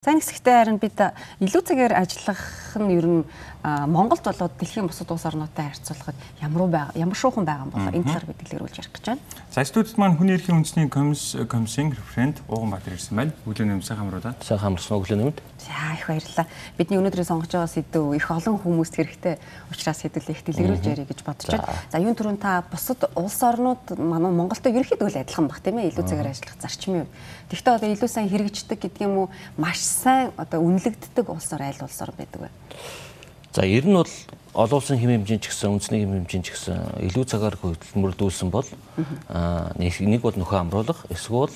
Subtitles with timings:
[0.00, 0.96] Сайн хэсэгтээ харин бид
[1.44, 2.40] илүү цагаар ажиллах
[2.80, 3.28] нь ер нь
[3.60, 8.24] Монголд болоод дэлхийн бусад улс орнуудтай харьцуулахад ямар ямар шуухан байгаа юм болоо энэ талаар
[8.32, 9.20] бид дэлгэрүүлж ярих гэж байна.
[9.52, 13.36] За студид маань хүний эрхийн үндэсний комисс комиссийн референт Ууганбаатар ирсэн байна.
[13.44, 14.40] Өглөө нэмсэн хамруудаа.
[14.40, 15.38] Сайн хамарсан өглөө нэмд.
[15.60, 16.46] За их баярлалаа.
[16.78, 19.36] Бидний өнөөдрийн сонгож байгаа сэдв их олон хүмүүст хэрэгтэй
[19.68, 21.68] учраас хэдүүлээ их дэлгэрүүлж ярих гэж бодож байна.
[21.92, 25.92] За юун түрүүн та бусад улс орнууд манай Монголтой ерөөхдөө л адилхан баг тийм ээ
[25.92, 27.12] илүү цагаар ажиллах зарчмын үед.
[27.52, 29.26] Тэгвэл одоо илүү сайн хэрэгждэг гэдэг юм уу
[29.60, 32.52] маш сайн одоо үнэлэгддэг улсаар айл улсаар байдаг бай.
[33.52, 34.08] За ер нь бол
[34.54, 36.76] олон улсын хэм хэмжээнд ч гэсэн үндэсний хэм хэмжээнд ч гэсэн
[37.10, 38.66] илүү цагаар хөдөлмөрлүүлсэн бол
[39.76, 41.54] нэг бол нөхөө амруулах эсвэл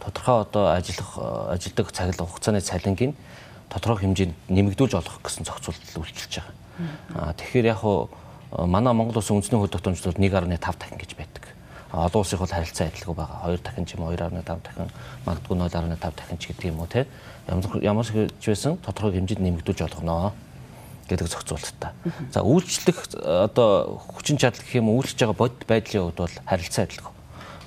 [0.00, 1.18] тодорхой одоо ажиллах
[1.54, 3.14] ажилдаг цаглах хугацааны цалингийн
[3.68, 6.54] тодорхой хэмжээнд нэмэгдүүлж олох гэсэн зохицуулалт үйлчилж байгаа.
[7.14, 8.08] Аа тэгэхээр яг хуу
[8.54, 11.44] манай Монгол улсын үндэсний хууль тогтоомжлол 1.5 дахин гэж байдаг.
[11.92, 13.52] Олон улсыг бол харилцаа адилгүй байгаа.
[13.52, 14.90] 2 дахин ч юм уу 2.5 дахин
[15.26, 17.06] магадгүй 0.5 дахин ч гэдэг юм уу те.
[17.82, 20.32] Ямар ч байсан тодорхой хэмжээнд нэмэгдүүлж олгоно
[21.08, 21.92] гэдэг зохицуулалттай.
[22.32, 27.12] За үйлчлэх одоо хүчин чадал гэх юм үйлчлж байгаа бодит байдлын хувьд бол харилцаа адилгүй.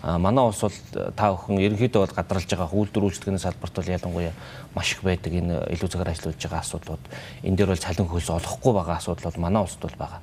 [0.02, 0.74] Манай улс бол
[1.14, 4.34] та бүхэн ерөнхийдөө бол гадралж байгаа үйлдвэр үйлчлэгийн салбарт бол ялангуяа
[4.74, 7.04] маш их байдаг энэ илүү цагаар ажиллаж байгаа асуудлууд
[7.46, 10.22] энэ дээр бол цалин хөлс олохгүй байгаа асуудал бол манай улсад бол байгаа.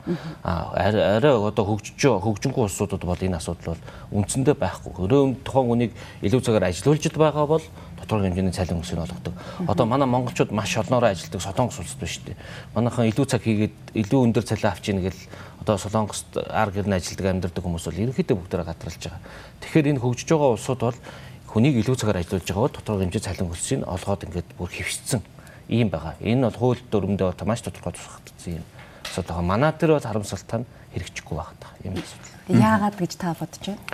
[0.74, 3.82] Арай одоо хөгжиж хөгжингүү улсуудад бол энэ асуудал бол
[4.18, 4.92] үндсэндээ байхгүй.
[4.98, 5.92] Өрөө тухайн үнийг
[6.26, 7.64] илүү цагаар ажиллуулж байгаа бол
[8.02, 9.34] тодорхой хэмжээний цалин өсөж олгодог.
[9.68, 12.36] Одоо манай монголчууд маш олноороо ажилладаг солонгос улсад байна шүү дээ.
[12.74, 15.20] Манайхан илүү цаг хийгээд илүү өндөр цалин авч ийн гэл
[15.68, 19.20] одоо солонгост ар гэрн ажилладаг амьдардаг хүмүүс бол ерөнхийдөө бүгдээ гадралж байгаа.
[19.60, 20.98] Тэгэхээр энэ хөгжиж байгаа улсууд бол
[21.44, 25.20] хүнийг илүү цагаар ажиллуулж байгаа бол тодорхой хэмжээ цалин өсөж олгоод ингээд бүр хөвсцэн
[25.68, 26.16] ийм байгаа.
[26.24, 28.66] Энэ бол хууль дүрмдээ маш тодорхой тусгагдсан юм.
[29.12, 32.32] Одоо манай дээр бол харамсалтай нь хэрэгжихгүй байгаа юм асуудал.
[32.48, 33.84] Яагаад гэж та бодож байна?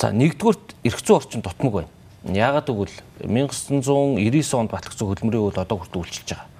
[0.00, 1.92] За нэгдүгürt эрх зүйн орчин дотмог байна.
[2.26, 2.90] Яагаад гэвэл
[3.22, 6.50] 1999 онд батлагдсан хөдөлмөрийн хууль одоо хүртэл үйлчилж байгаа.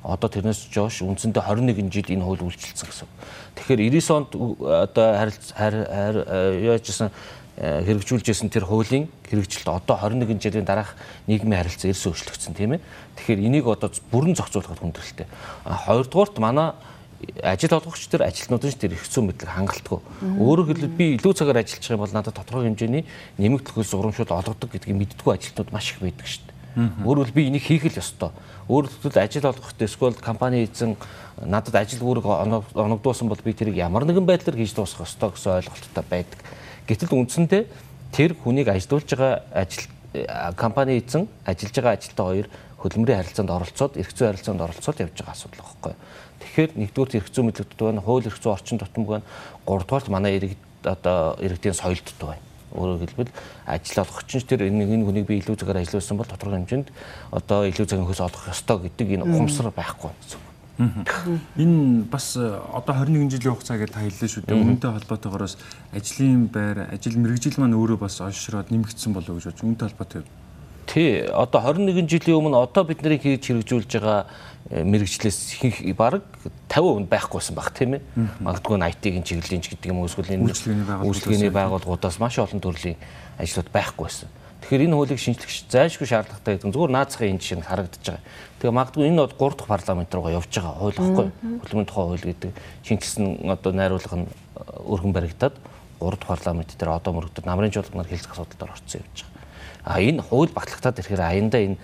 [0.00, 3.08] Одоо тэрнээс жоош үндсэндээ 21 жил энэ хууль үйлчилсэн гэсэн.
[3.52, 4.32] Тэгэхээр 99 онд
[4.64, 5.06] одоо
[6.72, 7.12] яажсэн
[7.60, 10.96] э, хэрэгжүүлжсэн тэр хуулийн хэрэгжилт одоо 21 жилийн дараах
[11.28, 12.84] нийгмийн харилцаа эрс өөрчлөгдсөн тийм ээ.
[13.20, 15.28] Тэгэхээр энийг одоо бүрэн зохицуулахад хүндрэлтэй.
[15.68, 16.72] Хоёрдугаарт манай
[17.42, 20.00] ажил олгогч төр ажилтнууд нь тэр их зүүн мэдлэг хангалтгүй.
[20.38, 23.04] Өөрөөр хэлбэл би илүү цагаар ажиллаж байгаа бол надад тодорхой хэмжээний
[23.38, 26.54] нэмэгдэх хөлс урамшуул олгодог гэдгийг мэддэггүй ажилтнууд маш их байдаг шүү дээ.
[27.06, 28.34] Өөрөөр би энийг хийх л ёстой.
[28.66, 30.96] Өөрөөр хэлбэл ажил олгоход эсвэл компани эзэн
[31.38, 32.26] надад ажил үүрэг
[32.74, 36.40] оногдуулсан бол би тэрийг ямар нэгэн байдлаар хийж дуусгах ёстой гэсэн ойлголттой байдаг.
[36.90, 37.62] Гэтэл үндсэндээ
[38.10, 39.86] тэр хүнийг ажилуулж байгаа ажил
[40.56, 42.48] компани эзэн ажиллаж байгаа ажилтаа хоёр
[42.78, 46.00] хөдөлмөрийн харилцаанд оролцоод эрх зүйн харилцаанд оролцоод явж байгаа асуудал байхгүй юу.
[46.54, 49.26] Тэгэхээр нэгдүгээр эрх зүйн мэдлэг дутуу байна, хууль эрх зүйн орчин дутмаг байна.
[49.66, 52.46] Гуравдугаар манай иргэд одоо иргэдийн соёл дутуу байна.
[52.78, 53.34] Өөрөөр хэлбэл
[53.66, 56.88] ажил олгогч нь тэр энэ энэ хүнийг би илүү цагаар ажиллуулсан бол тодорхой хэмжээнд
[57.34, 60.54] одоо илүү цагийн хөлс олгох ёстой гэдэг энэ ухамсар байхгүй гэсэн үг.
[61.58, 64.54] Энэ бас э, одоо 21 жилийн хугацаа гэж та хэллээ шүү дээ.
[64.54, 65.58] Үүнтэй холбоотойгоос
[65.90, 69.62] ажлын байр, ажил мэрэгжил маань өөрөө бас олшроод нэмэгдсэн болов уу гэж бодож.
[69.62, 70.22] Үүнтэй холбоотой
[70.86, 74.26] Тий, одоо 21 жилийн өмнө одоо бид нарыг хийж хэрэгжүүлж байгаа
[74.70, 76.22] э, мэрэгчлээс ихэнх баг
[76.68, 78.02] 50% байхгүйсэн баг тийм ээ.
[78.40, 80.52] Магадгүй нь IT-ийн чиглэлийн ч гэдэг юм уу эсвэл энэ
[81.02, 83.00] үйлчлэгээний байгууллагуудаас маш олон төрлийн
[83.40, 84.28] ажлууд байхгүйсэн.
[84.64, 88.24] Тэгэхээр энэ хуулийг шинжлэх зайлшгүй шаардлагатай гэдэг зүгээр наацхан энэ жишээ нь харагдаж байгаа.
[88.64, 91.28] Тэгээ магадгүй энэ бол 3 дахь парламент руугаа явж байгаа хууль баггүй.
[91.60, 92.50] Хөдөлмөрийн тухай хууль гэдэг
[92.80, 94.32] шинжилсэн одоо найруулга нь э,
[94.88, 95.54] өргөн баригдаад
[96.00, 99.33] 3 дахь парламент дээр одоо мөрөгдөд намрын жуулган нар хэлцэх асуудалд орсон явж байгаа.
[99.84, 101.76] А энэ хууль батлагтаад ирэхээр аяндаа энэ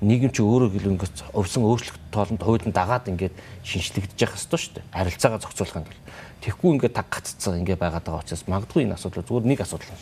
[0.00, 4.72] нийгэм чи өөрөө гэл ингээд өвсөн өөрчлөлт тоолонд хуулийн дагаад ингээд шинжлэгдэж явах хэрэгтэй шүү
[4.80, 4.86] дээ.
[4.96, 6.00] Харилцаагаа зохицуулах юм бол.
[6.40, 10.00] Тэгэхгүй ингээд таг гаццсан ингээд байгаад байгаа учраас магадгүй энэ асуудал зүгээр нэг асуудал юм.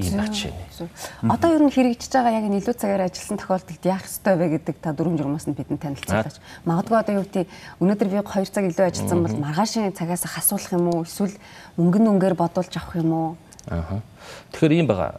[0.00, 0.56] Ийм баг жишээ.
[1.28, 4.96] Одоо ер нь хэрэгжиж байгаа яг илүү цагаар ажилласан тохиолдолд яах ёстой вэ гэдэг та
[4.96, 6.40] дөрвөн журмаас нь бидэнд танилцуулаач.
[6.64, 7.44] Магадгүй одоо юу гэдэг
[7.76, 11.04] өнөөдөр би 2 цаг илүү ажилласан бол маргаашийн цагаас хасуулах юм уу?
[11.04, 11.36] Эсвэл
[11.76, 13.30] өнгөн өнгөөр бодуулж авах юм уу?
[13.68, 14.00] Аа.
[14.56, 15.12] Тэгэхээр ийм байгаа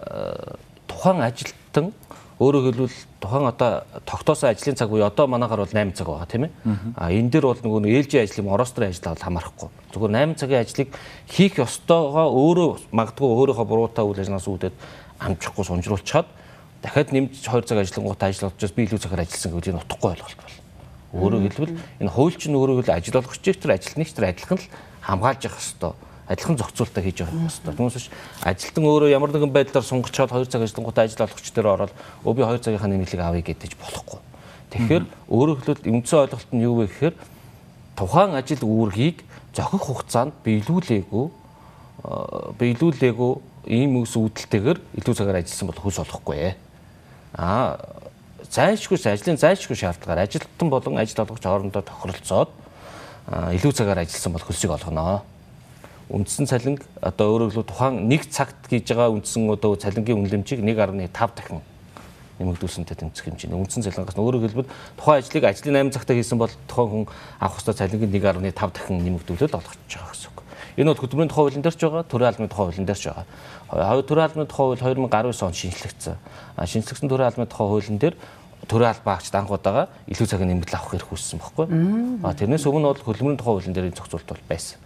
[1.04, 1.92] тухайн ажилтан
[2.40, 6.44] өөрөөр хэлбэл тухайн одоо тогтоосон ажлын цаг буюу одоо манайхаар бол 8 цаг байгаа тийм
[6.48, 6.52] ээ.
[6.96, 9.70] А энэ дээр бол нөгөө ээлжийн ажил юм орострын ажил бол хамаарахгүй.
[9.92, 10.90] Зүгээр 8 цагийн ажлыг
[11.28, 14.76] хийх ёстойгоо өөрөө магадгүй өөрийнхөө буруутай үйл ажиллагаанаас үүдээд
[15.20, 16.28] амжихгүй сунжруулчаад
[16.80, 20.40] дахиад нэмж 2 цаг ажиллангуудаа ажил олж би илүү цагаар ажилласан гэж энэ утгагүй ойлголт
[20.40, 20.58] бол.
[21.20, 24.72] Өөрөөр хэлбэл энэ хууль чинь өөрөөр хэлбэл ажил олгогчийг тэр ажилтныг тэр адилхан л
[25.04, 25.94] хамгаалж явах ёстой
[26.28, 27.74] адилхан зохицуулалтаа хийж явах хэрэгтэй.
[27.76, 28.08] Түүнээс биш
[28.44, 31.94] ажилтан өөрөө ямар нэгэн байдлаар сунгачаад 2 цаг ажиллангуудаа ажил олгогч дээр ороод
[32.24, 34.20] өө би 2 цагийнхаа нэмэлтийг авъя гэдэж болохгүй.
[34.72, 37.16] Тэгэхээр өөрөөр хэлбэл үндсэн ойлголт нь юу вэ гэхээр
[38.00, 39.22] тухайн ажил үүргийг
[39.54, 41.26] зохих хугацаанд биелүүлээгүй
[42.58, 43.34] биелүүлээгүй
[43.70, 46.54] ийм үс үүдэлтэйгээр илүү цагаар ажилласан бол хөлс олохгүй ээ.
[47.38, 47.78] Аа
[48.50, 52.50] зайлшгүй ажлын зайлшгүй шаардлагаар ажилтан болон ажил олгогч хоорондоо тохиролцоод
[53.56, 55.24] илүү цагаар ажилласан бол хөлсийг олгоно.
[56.14, 61.10] Үндсэн цалинг одоо өөрөөр хэлбэл тухайн нэг цагт хийж байгаа үндсэн одоо цалингийн үнэлэмжийг 1.5
[61.10, 61.66] дахин
[62.38, 66.90] нэмэгдүүлсэнтэй тэмцэх хэмжээний үндсэн цалингаас өөрөөр хэлбэл тухайн ажлыг ажлын 8 цагтаа хийсэн бол тухайн
[66.90, 67.06] хүн
[67.42, 70.40] авах ёстой цалингийн 1.5 дахин нэмэгдүүлээд олгож байгаа гэсэн үг.
[70.78, 73.26] Энэ бол хөтөлбөрийн тухай хуулийн дээр ч байгаа, төрийн албаны тухай хуулийн дээр ч байгаа.
[74.06, 76.16] Төрийн албаны тухай хууль 2019 онд шинжлэгдсэн.
[76.62, 78.16] Шинжлэгдсэн төрийн албаны тухай хуулийн дээр
[78.70, 81.66] төрийн албаагчд анх удаага илүү цагийн нэмэгдэл авах хэрэг үүссэн баггүй.
[82.22, 84.83] А тэрнээс өмнө бол хөдөлмөрийн тухай хуулийн дээр зохицуулт бол байсан.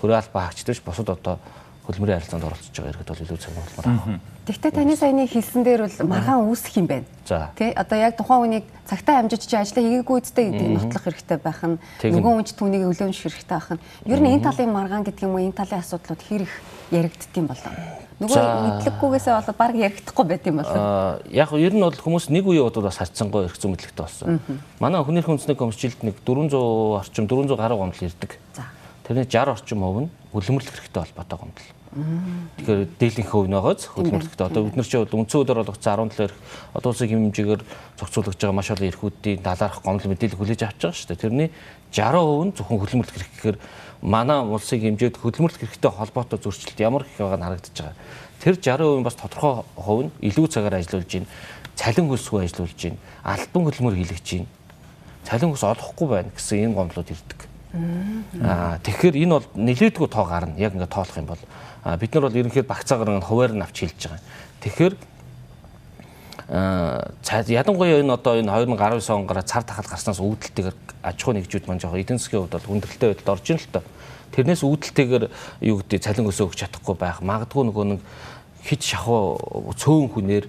[0.00, 1.38] Төрийн албаагчд ч бусад одоо
[1.86, 4.20] хөдөлмөрийн харилцаанд оролцож байгаа иргэд бол илүү цагийн болмоор авах.
[4.46, 7.06] Тэгвэл таны саяны хэлсэн дээр бол маргаан үүсэх юм байна.
[7.26, 11.62] Тэ одоо яг тухайн үнийг цагтаа амжиж чи ажлаа хийгээгүй үстэй гэдгийг нотлох хэрэгтэй байх
[11.62, 13.82] нь нөгөө хүн ч түүнийг өлөөмж хэрэгтэй байх нь.
[14.10, 16.52] Ер нь энэ талын маргаан гэдэг юм уу энэ талын асуудлууд хэрэг
[16.90, 17.72] яригддсан болоо.
[18.16, 20.74] Нөгөө мэдлэггүйгээсээ болоод баг яригдахгүй байт юм болоо.
[20.74, 24.40] Аа яг ер нь бол хүмүүс нэг үеийн удаад бас харьцангуй эрх зүйн мэдлэгтэй болсон.
[24.80, 26.56] Манай хүнийх үндэсний комисжилд нэг 400
[26.96, 28.40] орчим 400 гаруй гомдол ирдэг.
[29.06, 31.68] Тэрний 60 орчим хувь нь хөлөмөрлөх хэрэгтэй холбоотой гомдол.
[32.58, 36.26] Тэгэхээр дээлийнх хувь нь байгааз хөлбөмбөлтөд одоо бид нар чи бол үндсэн өдөр болгоцсон 17
[36.26, 36.36] эрх
[36.74, 37.62] одоо улсын хэмжээгээр
[38.02, 41.22] зохицуулж байгаа маш олон эрхүүдийн талаарх гомдол мэдээлэл хүлээж авч байгаа шүү дээ.
[41.22, 41.48] Тэрний
[41.94, 43.58] 60% нь зөвхөн хөлбөмбөлт хэрэг гэхээр
[44.02, 47.96] манай улсын хэмжээд хөлбөмбөлт хэрэгтэй холбоотой зөрчилд ямар их байгааг харагдаж байгаа.
[48.42, 51.30] Тэр 60% нь бас тодорхой хувь нь илүү цагаар ажиллаж байна.
[51.78, 52.98] Цалин хөлсгүй ажиллаж байна.
[53.22, 54.50] Альбан хөдөлмөр хийлгэж байна.
[55.24, 57.55] Цалин хөлс олохгүй байна гэсэн ийм гомдлууд ирдэг.
[58.42, 60.58] Аа тэгэхээр энэ бол нэлээдгүй тоо гарна.
[60.58, 61.42] Яг ингээд тоолох юм бол
[62.00, 64.22] бид нар бол ерөнхийдөө багцаагаар хуваар нь авч хэлж байгаа.
[64.62, 64.94] Тэгэхээр
[66.48, 71.80] ядангуяа энэ одоо энэ 2019 он гараа цар тахал гарснаас үүдэлтэйгээр аж ахуй нэгжүүд маань
[71.82, 73.82] жоохон эдийн засгийн хувьд бол хүндрэлтэй байдалд орж ийн л та.
[74.30, 75.24] Тэрнээс үүдэлтэйгээр
[75.66, 77.18] юу гэдэг цалин өсөө өгч чадахгүй байх.
[77.22, 78.00] Магадгүй нөгөө нэг
[78.62, 80.46] хит шахуу цөөн хүнээр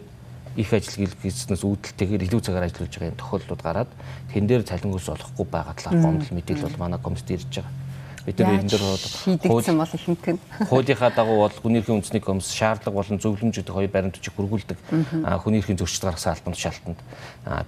[0.57, 3.91] их ажил хийснээс үүдэлтэйгээр илүү цагаар ажиллаж байгаа юм тохиолдлууд гараад
[4.33, 7.73] тэн дээр цалин өс олохгүй байгаа талаар гомдол мэдээлэл бол манай комитет ирж байгаа.
[8.25, 10.39] Бид нар энэ дөр хийдэгсэн бол ихэнх нь
[10.73, 14.77] хуулийнхаа дагуу бол хүний эрхийн үндэсний комисс шаардлага болон зөвлөмжүүд хоёр баримт бичиг хүргүүлдэг
[15.45, 16.99] хүний эрхийн зөрчил гаргасан албанд шалтанд.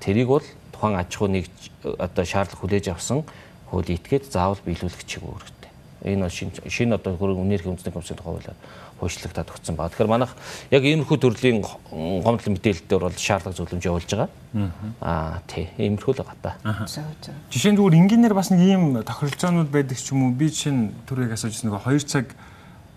[0.03, 0.43] Тэрийг бол
[0.73, 1.45] тухайн аж ахуй нэг
[1.85, 3.23] одоо шаардлага хүлээж авсан
[3.71, 5.71] хуулийн этгээд заавал биелүүлэх чиг үүрэгтэй.
[6.11, 8.59] Энэ бол шинэ шинэ одоо хүний эрхийн үндэсний комиссийн тухай хуулиар
[8.99, 9.89] хуульчлагдаад өгсөн байна.
[9.89, 10.33] Тэгэхээр манайх
[10.69, 14.29] яг иймэрхүү төрлийн гомдол мэдээлэлээр бол шаардлага зөвлөмж явуулж байгаа.
[15.01, 16.51] Аа тий, иймэрхүү л байгаа та.
[17.49, 20.35] Жишээ нь зүгээр энгийнээр бас нэг ийм тохиролцоонууд байдаг ч юм уу?
[20.35, 22.27] Би жишээ нь түрүүг асууж нэг 2 цаг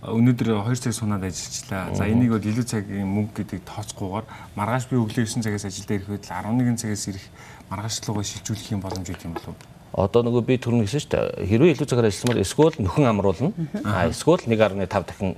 [0.02, 1.94] өнөөдөр 2 цаг сунаад ажиллачлаа.
[1.94, 4.26] За энийг бол илүү цагийн мөнгө гэдэг тооцоогүйгээр
[4.58, 7.26] маргааш би өглөө 9 цагаас ажилдаа ирэхэд л 11 цагаас ирэх
[7.70, 9.81] маргаашлагыг шилжүүлэх юм боломж өгд юм болов уу?
[9.92, 11.46] Одоо нөгөө би хэлсэн шүү дээ.
[11.52, 13.52] Хэрвээ илүү цагаар ажилласан бол эсвэл нөхөн амруулна.
[13.84, 15.36] А эсвэл 1.5 дахин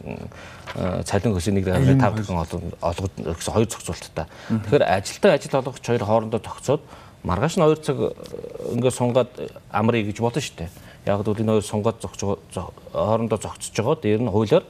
[1.02, 2.38] цалин хөсөө 1.5 дахин
[2.78, 4.26] олгод гэсэн хоёр зохицуулттай.
[4.46, 6.82] Тэгэхээр ажилтан ажил олгогч хоёр хоорондоо тогтцоод
[7.26, 7.98] маргааш нь 2 цаг
[8.78, 9.30] ингээд сунгаад
[9.74, 10.70] амрыг гэж болно шүү дээ.
[11.10, 12.20] Яг л энэ хоёр сунгаад зогч
[12.94, 13.98] хоорондоо зогцож байгаа.
[13.98, 14.64] Дээр нь хуулиар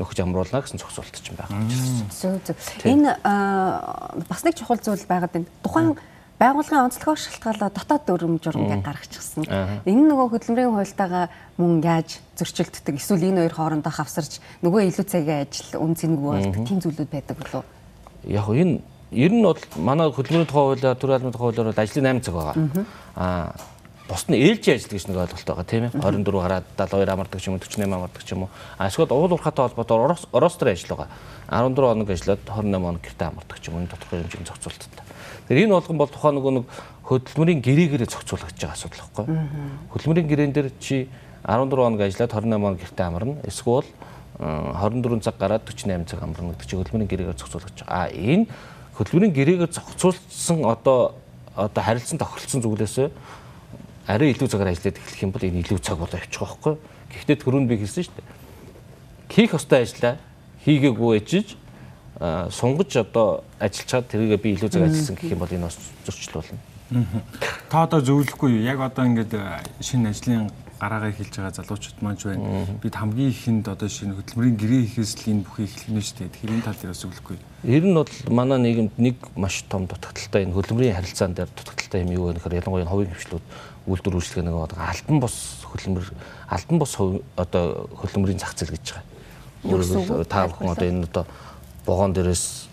[0.00, 1.68] нөхөж амруулна гэсэн зохицуулт ч юм байна.
[2.10, 2.56] Зөв зөв.
[2.88, 5.46] Энэ бас нэг чухал зүйл байгаад байна.
[5.62, 5.94] Тухайн
[6.42, 9.46] байгууллагын онцлогоор шалтгаалаад дотоод дүрм журмыг гаргачихсан.
[9.86, 15.46] Энэ нөгөө хөдөлмөрийн хуультайгаа мөн яаж зөрчилддөг эсвэл энэ хоёр хоорондоо хавсарч нөгөө илүү цагийн
[15.46, 17.66] ажил үн цэнэг болдог тийм зүйлүүд байдаг болов уу?
[18.26, 18.82] Яг энэ
[19.14, 22.34] ер нь бол манай хөдөлмөрийн тухай хуулиар төр албаны тухай хуулиар бол ажлын 8 цаг
[22.34, 22.56] байгаа.
[23.14, 23.54] Аа
[24.12, 25.96] бус нь ээлжийн ажил гэж нэг ойлголт байгаа тийм ээ.
[25.96, 28.50] 24 гараад 72 амардаг ч юм уу 48 амардаг ч юм уу.
[28.76, 31.08] А эсвэл уул уурхатай холбоотоор Орос төр ажил байгаа.
[31.48, 33.88] 14 хоног ажиллаад 28 хоног гэртээ амардаг ч юм уу.
[33.88, 35.02] Тодорхой хэмжээний зохицуулттай
[35.42, 36.66] Тэгэхээр энэ болгон бол тухайн нөгөө нэг
[37.02, 39.26] хөдөлмөрийн гэрээгээр зохицуулагдж байгаа асуудал байхгүй.
[39.90, 41.10] Хөдөлмөрийн гэрээн дээр чи
[41.44, 43.34] 14 хоног ажиллаад 28 хоног гэртээ амарна.
[43.42, 43.88] Эсвэл
[44.38, 48.06] 24 цаг гараад 48 цаг амарна гэдэг чи хөдөлмөрийн гэрээгээр зохицуулагдж байгаа.
[48.06, 48.46] А энэ
[48.96, 51.18] хөдөлмөрийн гэрээгээр зохицуулсан одоо
[51.58, 52.96] одоо харилцан тохиролцсон зүйлээс
[54.06, 56.76] арай илүү цагаар ажиллаад эхлэх юм бол энэ илүү цаг болоо явчих واخхой.
[57.12, 58.26] Гэхдээ түрүүнд би хэлсэн шүү дээ.
[59.30, 60.14] Хийх ёстой ажлаа
[60.64, 61.56] хийгээгүй ээжж
[62.50, 66.58] сунгаж одоо ажиллачаад тэргээ би илүү цаг ажилласан гэх юм бол энэ бас зөрчил болно.
[67.70, 68.66] Та одоо зөвлөхгүй юу?
[68.66, 69.32] Яг одоо ингээд
[69.80, 70.50] шинэ ажлын
[70.82, 72.66] гараагаа хэлж байгаа залуучууд маань ч байна.
[72.82, 76.32] Бид хамгийн ихэнд одоо шинэ хөдөлмөрийн гэрээ хийхээс л энэ бүхий эхлэх нь шүү дээ.
[76.34, 77.46] Тэгэхээр энэ тал дээр бас зөвлөхгүй юу?
[77.70, 82.10] Ер нь бол манай нийгэмд нэг маш том дутагдaltaй энэ хөдөлмөрийн харилцаан дээр дутагдaltaй юм
[82.18, 83.46] юу вэ гэхээр ялангуяа хувийн хвшлүүд
[83.86, 85.36] үйлдвэр үйлчлэгээ нэг одоо альбан бос
[85.70, 86.06] хөдөлмөр
[86.50, 86.92] альбан бос
[87.38, 87.64] одоо
[88.02, 89.06] хөдөлмөрийн зах зээл гэж байгаа.
[89.62, 91.24] Өөрөөр та бүхэн одоо энэ одоо
[91.86, 92.66] вагон дээрээс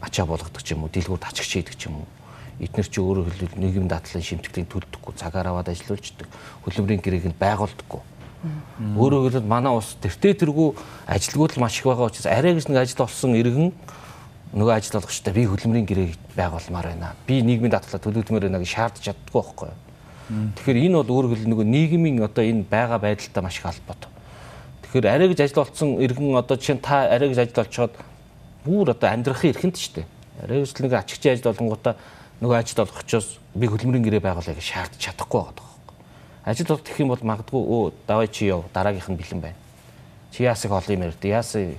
[0.00, 2.08] ачаа болгодог ч юм уу, дэлгүүрт ачигч хийдэг ч юм уу.
[2.60, 6.28] Эднэр чи өөрөөр хэлбэл нийгэм дадлын шимтгэлийг төлдөггүй, цагаар аваад ажиллаулждаг.
[6.68, 8.00] Хөдөлмөрийн гэрээг нь байгуулдаггүй.
[9.00, 10.76] Өөрөөр хэлбэл манай ус тэртээ тэргүй
[11.08, 13.72] ажилгууд л маш их байгаа учраас арай гэж нэг ажил олсон иргэн
[14.52, 17.14] нөгөө ажил олгочтой би хөдөлмөрийн гэрээ байгуулмаар байна.
[17.24, 19.72] Би нийгмийн даатгалаа төлөвлөмөр байна гэж шаардж чаддгүй байхгүй?
[20.30, 24.10] Тэгэхээр энэ бол өөр хөл нөгөө нийгмийн одоо энэ байгаа байдалтай маш их холбоотой.
[24.90, 27.94] Тэгэхээр арай гэж ажил олцсон иргэн одоо чинь та арай гэж ажил олцоод
[28.66, 30.06] бүр одоо амьдрахын эрхэнт шүү дээ.
[30.42, 31.94] Арай гэж нэг ачигчийн ажил олонгуудаа
[32.40, 35.96] нөгөө ажил олгочоос би хөдөлмөрийн гэрээ байгуулъя гэж шаардж чадахгүй байгаа байхгүй.
[36.48, 39.60] Ажил олох гэх юм бол магадгүй өө давай чи яв дараагийнх нь бэлэн байна.
[40.32, 41.20] Чи яасыг олон юм ярьд.
[41.20, 41.76] Яасыг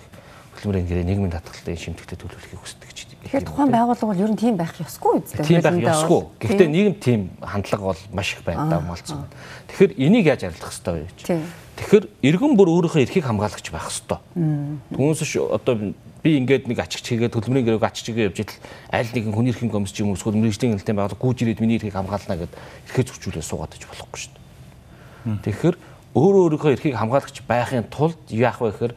[0.53, 2.90] хөдөлмөрийн гэрээ нийгмийн татгалтай шимтгтээ төлөвлөхийг хүсдэг
[3.21, 5.45] Тэгэхээр тухайн байгууллага бол ер нь тийм байх ёсгүй үстэй.
[5.45, 6.21] Тийм байх ёсгүй.
[6.41, 9.29] Гэхдээ нийгэм тийм хандлага бол маш их байна даамгалцсан.
[9.69, 11.45] Тэгэхээр энийг яаж арилгах ёстой вэ гэж.
[11.77, 14.17] Тэгэхээр иргэн бүр өөрийнхөө эрхийг хамгаалагч байх ёстой.
[14.33, 15.93] Түүнээс одоо
[16.25, 19.73] би ингээд нэг ачигч хийгээд төлбөрийн гэрэг ачиж игээ явж идэл аль нэгэн хүний эрхийн
[19.73, 22.53] комисс юм уу эсвэл мэрэгжлийн хяналтын байгууллага гүйж ирээд миний эрхийг хамгаална гэд
[22.89, 25.41] эрхээ зөрчүүлээ суугаад иж болохгүй шүү дээ.
[25.49, 25.75] Тэгэхээр
[26.13, 28.93] өөрөө өөрийнхөө эрхийг хамгаалагч байхын тулд яах вэ гэхээр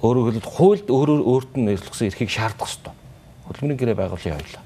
[0.00, 2.96] өөрөөр хэлбэл хуульд өөрөө өөрт нь нэрвэлсэн эрхийг шаардах ёстой
[3.48, 4.62] хөдөлмөрийн гэрээ байгуулъя хоёлаа.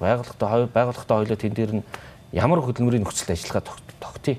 [0.00, 1.84] Байгууллагатай байгууллагатай хоёлаа тэн дээр нь
[2.32, 3.64] ямар хөдөлмөрийн нөхцөл ажиллагаа
[4.00, 4.36] тогтъё.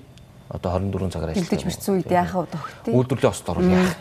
[0.51, 1.49] Одоо 24 цагаар ажиллаж.
[1.49, 2.91] Бэлдэж бэрсэн үед яах вэ тогтъё?
[2.91, 3.95] Үйлдвэрлэлийн ост орол яах?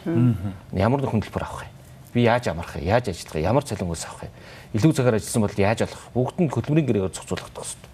[0.75, 1.75] Ямар нэг хөндлөлбөр авах юм?
[2.11, 2.85] Би яаж амарх юм?
[2.91, 3.47] Яаж ажиллах юм?
[3.47, 4.35] Ямар цалингуус авах юм?
[4.75, 6.05] Илүү цагаар ажилласан бол яаж болох?
[6.11, 7.91] Бүгд нь хөдөлмөрийн гэрээгээр зохицуулах хэрэгтэй.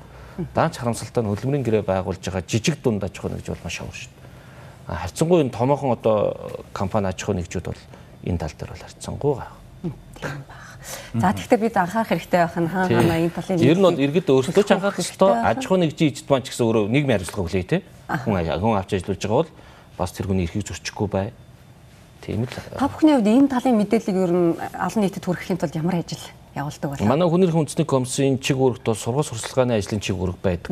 [0.56, 3.92] Даанч харамсалтай нь хөдөлмөрийн гэрээ байгуулж байгаа жижиг дунд аж ахуй нэгж бол маш авар
[3.92, 4.96] шүү дээ.
[5.04, 6.16] Харьцангуй энэ томоохон одоо
[6.72, 7.82] компани аж ахуй нэгжүүд бол
[8.24, 9.52] энэ тал дээр бол харьцангуй байгаа.
[9.84, 9.92] Тийм
[10.48, 10.65] ба.
[11.14, 14.28] За тэгэхээр бид анхаарах хэрэгтэй байх нь хаана хаана энэ талын Ер нь бол иргэд
[14.30, 15.32] өөрсдөө ч анхаарах ёстой.
[15.32, 17.78] Аж ахуй нэгжийн эцэд маань ч гэсэн өөрөө нийгмийн хариуцлага хүлээе те.
[18.06, 19.50] Хүн хүн авч ажиллаж байгаа бол
[19.98, 21.32] бас тэр хүний эрхийг зөрчихгүй бай.
[22.20, 22.52] Тийм л.
[22.76, 26.22] Та бүхний хувьд энэ талын мэдээллийг ер нь олон нийтэд хүрэхийн тулд ямар ажил
[26.54, 27.06] явуулдаг вэ?
[27.06, 30.70] Манай хүний эрхийн үндэсний комиссийн чиг үүрэгт бол сургууль сурталчилгааны ажлын чиг үүрэг байдаг.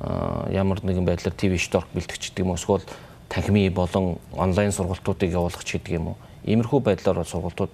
[0.00, 2.84] Аа ямар нэгэн байдлаар ТV шторк бэлтгэж гэдэг юм уу эсвэл
[3.28, 6.16] танхимын болон онлайн сургалтуудыг явуулах ч гэдэг юм уу.
[6.44, 7.72] Иймэрхүү байдлаар сургалтууд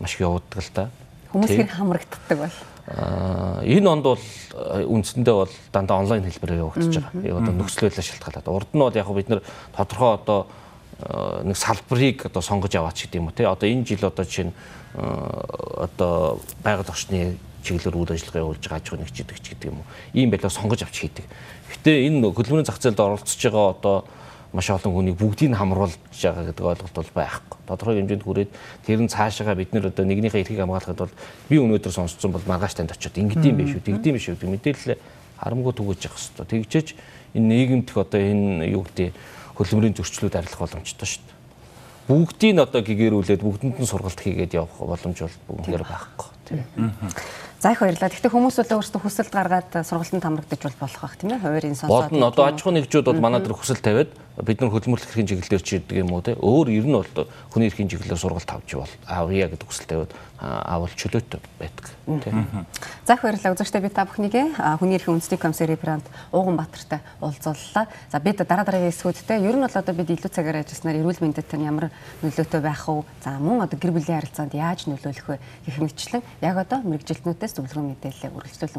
[0.00, 0.90] маш их явагддаг л да.
[1.30, 2.56] Хүмүүс хэрэг хамрагддаг бол.
[2.90, 4.24] Аа энэ онд бол
[4.58, 7.22] үндсэндээ бол дандаа онлайн хэлбэрээр явагдаж байгаа.
[7.22, 8.48] Яг одоо нөхцөл байдлаа шалтгаалаад.
[8.48, 9.42] Урд нь бол яг бид нэр
[9.76, 10.40] тодорхой одоо
[11.44, 13.46] нэг салбарыг одоо сонгож аваач гэдэг юм уу те.
[13.46, 14.52] Одоо энэ жил одоо чинь
[14.96, 19.88] одоо байгаль орчны чиглэлээр үйл ажиллагаа явуулж байгаа аж ахуй нэгж гэдэг юм уу.
[20.16, 21.24] Ийм байдлаар сонгож авч хийдэг.
[21.70, 23.96] Гэтэ энэ хөдөлмөрийн зах зээлд оролцож байгаа одоо
[24.52, 27.58] маш олон хүнийг бүгдийг хамруулж байгаа гэдэг ойлголт бол байхгүй.
[27.70, 28.50] Тодорхой хэмжээнд хүрээд
[28.86, 31.14] тэр нь цаашаага бид нэр одоо нэгнийхээ эрхийг хамгаалахад бол
[31.46, 34.98] би өнөөдөр сонсцсон бол маргааш танд очиод ингэдэм биш үү, тэгдэм биш үү гэдэг мэдээлэл
[35.38, 36.46] харамгүй түгэж явах хэрэгтэй.
[36.50, 36.88] Тэгжээч
[37.38, 39.14] энэ нийгэмдх одоо энэ юу гэдэг
[39.54, 41.38] хөлбөмбөрийн зөрчлүүд арилах боломжтой шүү дээ.
[42.10, 46.66] Бүгдийг нь одоо гэгэрүүлээд бүгдэнд нь сургалт хийгээд явах боломж бол бүгдээр байхгүй тийм.
[47.60, 48.08] За их баярлалаа.
[48.08, 51.44] Гэхдээ хүмүүс бол өөрсдөө хүсэлт гаргаад сургалтанд хамрагдаж бол болох бах тийм ээ.
[51.44, 52.08] Хувийн сонсоод.
[52.08, 52.32] Болно.
[52.32, 55.76] Одоо аж ахуй нэгжүүд бол манай дээр хүсэл тавиад бид нар хөдөлмөрлөх эрхийн чиглэлээр ч
[55.76, 56.32] ирдэг юм уу те.
[56.40, 60.88] Өөр ер нь бол хүний эрхийн чиглэлээр сургалт авч бол авъя гэдэг хүсэл тавиад авал
[60.88, 61.84] чөлөөтэй байдаг
[62.24, 62.64] тийм.
[63.04, 63.52] За их баярлалаа.
[63.52, 64.34] Үзэгчдээ би та бүхнийг
[64.80, 67.92] хүний эрхийн үндэсний комиссарын бранд Ууган Баатартай уулзууллаа.
[68.08, 71.44] За бид дараа дараагийн эсгүүдтэй ер нь бол одоо бид илүү цагаар ажилласнаар эрүүл мэндэд
[71.44, 71.92] тань ямар
[72.24, 73.04] нөлөөтэй байх вэ?
[73.20, 75.36] За мөн одоо гэр бүлийн харилцаанд яаж нөлөөлөх вэ
[75.68, 78.78] гэх мэтчлэн яг одоо мэрэгжилтнүүдээс зөвлөгөө мэдээлэл үргэлжлүүлэн